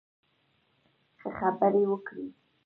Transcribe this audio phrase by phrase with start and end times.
[1.19, 2.27] ښه، خبرې وکړئ